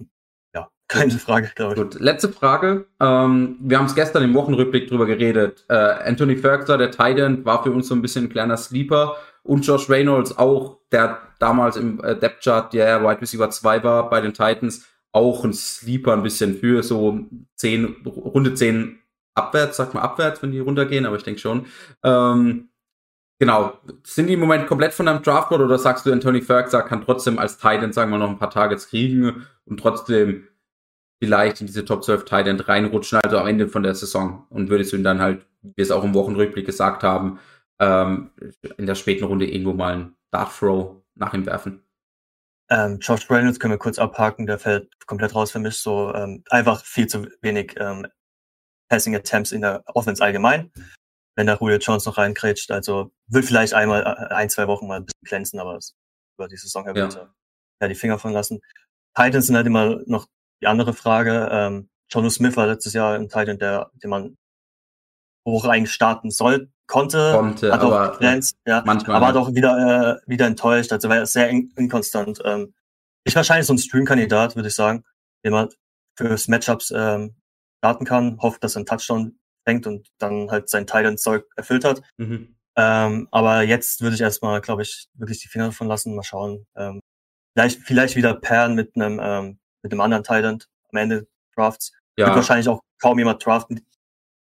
ja, 0.54 0.68
keine 0.88 1.10
Frage, 1.12 1.50
glaube 1.54 1.74
ich. 1.74 1.80
Gut, 1.80 2.00
letzte 2.00 2.30
Frage. 2.30 2.86
Ähm, 3.00 3.56
wir 3.60 3.78
haben 3.78 3.84
es 3.84 3.94
gestern 3.94 4.22
im 4.22 4.34
Wochenrückblick 4.34 4.88
drüber 4.88 5.04
geredet. 5.04 5.64
Äh, 5.68 5.74
Anthony 5.74 6.36
Ferguson, 6.36 6.78
der 6.78 6.90
Titan, 6.90 7.44
war 7.44 7.62
für 7.62 7.70
uns 7.70 7.88
so 7.88 7.94
ein 7.94 8.02
bisschen 8.02 8.24
ein 8.24 8.30
kleiner 8.30 8.56
Sleeper 8.56 9.16
und 9.42 9.66
Josh 9.66 9.88
Reynolds 9.90 10.36
auch, 10.38 10.78
der 10.90 11.20
damals 11.38 11.76
im 11.76 12.02
äh, 12.02 12.16
Depth 12.16 12.44
Chart 12.44 12.72
der 12.72 13.02
Wide 13.02 13.20
Receiver 13.20 13.50
2 13.50 13.82
war 13.84 14.10
bei 14.10 14.20
den 14.20 14.34
Titans, 14.34 14.86
auch 15.12 15.44
ein 15.44 15.52
Sleeper 15.52 16.14
ein 16.14 16.22
bisschen 16.22 16.56
für 16.56 16.82
so 16.82 17.26
10, 17.56 18.06
Runde 18.06 18.54
10 18.54 18.98
abwärts, 19.34 19.76
sag 19.76 19.94
mal 19.94 20.00
abwärts, 20.00 20.42
wenn 20.42 20.52
die 20.52 20.60
runtergehen, 20.60 21.06
aber 21.06 21.16
ich 21.16 21.24
denke 21.24 21.40
schon. 21.40 21.66
Ähm, 22.02 22.68
Genau. 23.42 23.76
Sind 24.04 24.28
die 24.28 24.34
im 24.34 24.40
Moment 24.40 24.68
komplett 24.68 24.92
von 24.92 25.06
deinem 25.06 25.20
Draftboard 25.20 25.62
oder 25.62 25.76
sagst 25.76 26.06
du, 26.06 26.12
Anthony 26.12 26.42
Ferguson 26.42 26.84
kann 26.84 27.04
trotzdem 27.04 27.40
als 27.40 27.58
Titan, 27.58 27.92
sagen 27.92 28.12
wir 28.12 28.18
noch 28.18 28.30
ein 28.30 28.38
paar 28.38 28.50
Targets 28.50 28.86
kriegen 28.86 29.48
und 29.64 29.80
trotzdem 29.80 30.46
vielleicht 31.20 31.60
in 31.60 31.66
diese 31.66 31.84
Top 31.84 32.04
12 32.04 32.24
Titan 32.24 32.60
reinrutschen, 32.60 33.18
also 33.20 33.38
am 33.38 33.48
Ende 33.48 33.66
von 33.66 33.82
der 33.82 33.96
Saison? 33.96 34.46
Und 34.48 34.70
würdest 34.70 34.92
du 34.92 34.96
ihn 34.96 35.02
dann 35.02 35.20
halt, 35.20 35.44
wie 35.60 35.72
wir 35.74 35.82
es 35.82 35.90
auch 35.90 36.04
im 36.04 36.14
Wochenrückblick 36.14 36.64
gesagt 36.64 37.02
haben, 37.02 37.40
ähm, 37.82 38.30
in 38.78 38.86
der 38.86 38.94
späten 38.94 39.24
Runde 39.24 39.46
irgendwo 39.46 39.72
mal 39.72 39.92
einen 39.92 40.16
Dart 40.30 40.56
Throw 40.56 41.02
nach 41.14 41.34
ihm 41.34 41.44
werfen? 41.44 41.84
Ähm, 42.70 42.98
Josh 43.00 43.28
Reynolds 43.30 43.60
können 43.60 43.74
wir 43.74 43.78
kurz 43.78 43.98
abhaken, 43.98 44.46
der 44.46 44.58
fällt 44.58 45.06
komplett 45.06 45.34
raus 45.34 45.50
für 45.50 45.58
mich. 45.58 45.76
So 45.76 46.14
ähm, 46.14 46.42
einfach 46.48 46.84
viel 46.84 47.06
zu 47.06 47.28
wenig 47.42 47.74
ähm, 47.78 48.06
Passing 48.88 49.14
Attempts 49.14 49.52
in 49.52 49.60
der 49.60 49.82
Offense 49.86 50.22
allgemein 50.22 50.70
wenn 51.34 51.46
da 51.46 51.56
Julio 51.56 51.78
Jones 51.78 52.04
noch 52.04 52.18
reinkrätscht. 52.18 52.70
Also 52.70 53.12
wird 53.26 53.44
vielleicht 53.44 53.74
einmal 53.74 54.02
äh, 54.02 54.34
ein, 54.34 54.50
zwei 54.50 54.66
Wochen 54.66 54.86
mal 54.86 54.96
ein 54.96 55.06
bisschen 55.06 55.24
glänzen, 55.24 55.60
aber 55.60 55.78
über 56.36 56.48
die 56.48 56.56
Saison 56.56 56.84
her 56.84 56.96
ja. 56.96 57.34
ja 57.80 57.88
die 57.88 57.94
Finger 57.94 58.18
von 58.18 58.32
lassen. 58.32 58.60
Titans 59.14 59.46
sind 59.46 59.56
halt 59.56 59.66
immer 59.66 60.00
noch 60.06 60.26
die 60.60 60.66
andere 60.66 60.94
Frage. 60.94 61.48
Ähm, 61.50 61.88
Jono 62.10 62.30
Smith 62.30 62.56
war 62.56 62.66
letztes 62.66 62.92
Jahr 62.92 63.14
ein 63.14 63.28
Titan, 63.28 63.58
der, 63.58 63.90
den 64.02 64.10
man 64.10 64.36
hoch 65.46 65.64
eigentlich 65.64 65.92
starten 65.92 66.30
soll, 66.30 66.70
konnte, 66.92 67.32
konnte 67.32 67.72
hat 67.72 67.80
aber 67.80 68.12
auch 68.12 68.20
ja, 68.20 68.82
manchmal 68.84 69.16
aber 69.16 69.26
hat 69.28 69.36
auch 69.36 69.54
wieder, 69.54 70.20
äh, 70.22 70.30
wieder 70.30 70.46
enttäuscht, 70.46 70.92
also 70.92 71.08
war 71.08 71.16
er 71.16 71.26
sehr 71.26 71.48
in 71.48 71.72
inkonstant. 71.76 72.40
Ähm, 72.44 72.74
ich 73.24 73.34
wahrscheinlich 73.34 73.66
so 73.66 73.72
ein 73.72 73.78
Stream-Kandidat, 73.78 74.56
würde 74.56 74.68
ich 74.68 74.74
sagen, 74.74 75.02
den 75.42 75.52
man 75.52 75.70
fürs 76.18 76.48
Matchups 76.48 76.92
ähm, 76.94 77.34
starten 77.78 78.04
kann, 78.04 78.38
hofft, 78.42 78.62
dass 78.62 78.76
er 78.76 78.80
einen 78.80 78.86
Touchdown 78.86 79.38
fängt 79.64 79.86
und 79.86 80.08
dann 80.18 80.50
halt 80.50 80.68
sein 80.68 80.86
Titan-Zeug 80.86 81.46
erfüllt 81.56 81.84
hat. 81.84 82.02
Mhm. 82.18 82.56
Ähm, 82.76 83.28
aber 83.30 83.62
jetzt 83.62 84.02
würde 84.02 84.14
ich 84.14 84.20
erstmal, 84.20 84.60
glaube 84.60 84.82
ich, 84.82 85.08
wirklich 85.14 85.40
die 85.40 85.48
Finger 85.48 85.66
davon 85.66 85.88
lassen, 85.88 86.14
mal 86.14 86.22
schauen. 86.22 86.66
Ähm, 86.76 87.00
vielleicht, 87.54 87.80
vielleicht 87.80 88.16
wieder 88.16 88.34
pairen 88.34 88.74
mit 88.74 88.94
einem, 88.96 89.18
ähm, 89.22 89.58
mit 89.82 89.92
einem 89.92 90.00
anderen 90.02 90.24
Titan 90.24 90.62
am 90.90 90.98
Ende 90.98 91.26
Drafts. 91.56 91.92
Ja. 92.18 92.26
Wird 92.26 92.36
wahrscheinlich 92.36 92.68
auch 92.68 92.80
kaum 93.00 93.18
jemand 93.18 93.44
draften. 93.44 93.80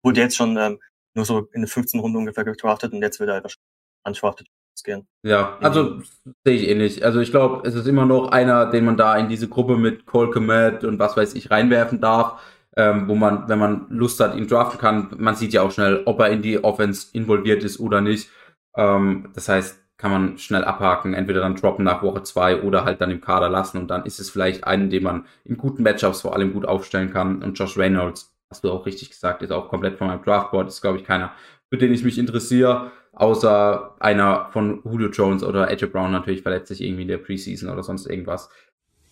Wurde 0.04 0.20
jetzt 0.20 0.36
schon 0.36 0.58
ähm, 0.58 0.80
nur 1.16 1.26
so 1.26 1.48
in 1.54 1.62
den 1.62 1.68
15 1.68 2.00
Runden 2.00 2.18
ungefähr 2.18 2.44
gedraftet 2.44 2.94
und 2.94 3.02
jetzt 3.02 3.20
wird 3.20 3.30
er 3.30 3.36
einfach 3.36 3.56
undrafted 4.04 4.48
gehen. 4.84 5.08
Ja, 5.24 5.58
also 5.62 6.02
sehe 6.44 6.58
ich 6.58 6.68
ähnlich. 6.68 7.06
Also 7.06 7.22
ich 7.22 7.32
glaube, 7.32 7.66
es 7.66 7.76
ist 7.76 7.88
immer 7.88 8.06
noch 8.06 8.28
einer, 8.30 8.70
den 8.70 8.84
man 8.84 8.98
da 8.98 9.18
in 9.18 9.30
diese 9.30 9.48
Gruppe 9.48 9.78
mit 9.78 10.06
Cole 10.06 10.30
Komet 10.30 10.84
und 10.84 11.00
was 11.00 11.16
weiß 11.16 11.34
ich 11.34 11.50
reinwerfen 11.50 12.02
darf 12.02 12.42
ähm, 12.78 13.08
wo 13.08 13.16
man, 13.16 13.48
wenn 13.48 13.60
man 13.60 13.86
Lust 13.90 14.20
hat, 14.20 14.36
ihn 14.36 14.48
draften 14.48 14.80
kann, 14.80 15.10
man 15.18 15.36
sieht 15.36 15.54
ja 15.54 15.62
auch 15.62 15.72
schnell, 15.72 16.04
ob 16.06 16.20
er 16.20 16.30
in 16.30 16.42
die 16.42 16.64
Offense 16.64 17.08
involviert 17.14 17.64
ist 17.64 17.80
oder 17.80 18.02
nicht. 18.02 18.30
Ähm, 18.76 19.30
das 19.34 19.50
heißt, 19.50 19.82
kann 19.98 20.12
man 20.12 20.38
schnell 20.38 20.66
abhaken, 20.66 21.14
entweder 21.14 21.40
dann 21.40 21.56
droppen 21.56 21.86
nach 21.86 22.04
Woche 22.04 22.24
zwei 22.24 22.62
oder 22.62 22.84
halt 22.84 23.00
dann 23.00 23.12
im 23.12 23.22
Kader 23.22 23.48
lassen 23.50 23.78
und 23.78 23.88
dann 23.88 24.06
ist 24.06 24.20
es 24.20 24.30
vielleicht 24.30 24.66
einen, 24.66 24.90
den 24.90 25.04
man 25.04 25.26
in 25.46 25.58
guten 25.58 25.84
Matchups 25.84 26.22
vor 26.22 26.36
allem 26.36 26.52
gut 26.54 26.66
aufstellen 26.66 27.14
kann. 27.14 27.42
Und 27.42 27.58
Josh 27.58 27.78
Reynolds, 27.78 28.35
hast 28.50 28.64
du 28.64 28.72
auch 28.72 28.86
richtig 28.86 29.10
gesagt, 29.10 29.42
ist 29.42 29.52
auch 29.52 29.70
komplett 29.70 29.98
von 29.98 30.08
meinem 30.08 30.24
Draftboard, 30.24 30.68
ist 30.68 30.82
glaube 30.82 30.98
ich 30.98 31.04
keiner, 31.04 31.34
für 31.70 31.78
den 31.78 31.94
ich 31.94 32.04
mich 32.04 32.18
interessiere, 32.18 32.92
außer 33.14 33.96
einer 34.00 34.50
von 34.52 34.82
Julio 34.84 35.10
Jones 35.10 35.44
oder 35.44 35.70
Edge 35.72 35.88
Brown 35.88 36.12
natürlich 36.12 36.42
verletzt 36.42 36.68
sich 36.68 36.82
irgendwie 36.82 37.04
in 37.04 37.08
der 37.08 37.18
Preseason 37.18 37.70
oder 37.70 37.84
sonst 37.84 38.06
irgendwas. 38.08 38.50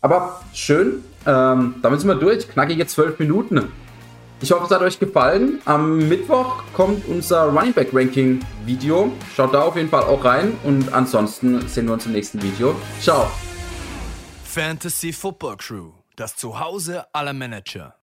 Aber 0.02 0.42
schön, 0.54 1.04
ähm, 1.26 1.76
damit 1.82 2.02
sind 2.02 2.10
wir 2.10 2.16
durch. 2.16 2.50
Knackige 2.50 2.86
zwölf 2.86 3.20
Minuten. 3.20 3.72
Ich 4.42 4.52
hoffe, 4.52 4.66
es 4.66 4.72
hat 4.72 4.82
euch 4.82 5.00
gefallen. 5.00 5.62
Am 5.64 6.10
Mittwoch 6.10 6.64
kommt 6.74 7.08
unser 7.08 7.46
Running 7.46 7.72
Back 7.72 7.94
Ranking 7.94 8.42
Video. 8.66 9.14
Schaut 9.34 9.54
da 9.54 9.62
auf 9.62 9.78
jeden 9.78 9.88
Fall 9.88 10.04
auch 10.04 10.26
rein. 10.26 10.58
Und 10.66 10.92
ansonsten 10.92 11.66
sehen 11.70 11.86
wir 11.86 11.94
uns 11.94 12.06
im 12.06 12.12
nächsten 12.12 12.42
Video. 12.44 12.76
Ciao. 13.00 13.32
Fantasy 14.44 15.14
Football 15.14 15.56
Crew, 15.56 15.92
das 16.18 16.36
Zuhause 16.36 17.06
aller 17.14 17.32
Manager. 17.32 17.96